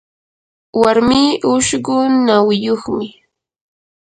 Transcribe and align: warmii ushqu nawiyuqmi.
warmii 0.81 1.37
ushqu 1.53 1.95
nawiyuqmi. 2.25 3.07